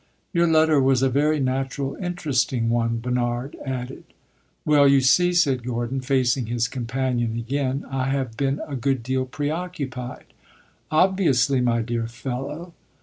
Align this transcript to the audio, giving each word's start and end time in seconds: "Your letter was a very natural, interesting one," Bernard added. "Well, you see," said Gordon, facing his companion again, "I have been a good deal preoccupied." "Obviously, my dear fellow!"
"Your 0.33 0.47
letter 0.47 0.81
was 0.81 1.03
a 1.03 1.11
very 1.11 1.39
natural, 1.39 1.95
interesting 2.01 2.71
one," 2.71 2.97
Bernard 2.99 3.55
added. 3.63 4.03
"Well, 4.65 4.87
you 4.87 4.99
see," 4.99 5.31
said 5.31 5.63
Gordon, 5.63 6.01
facing 6.01 6.47
his 6.47 6.67
companion 6.67 7.37
again, 7.37 7.85
"I 7.87 8.05
have 8.09 8.35
been 8.35 8.61
a 8.67 8.75
good 8.75 9.03
deal 9.03 9.27
preoccupied." 9.27 10.23
"Obviously, 10.89 11.61
my 11.61 11.83
dear 11.83 12.07
fellow!" 12.07 12.73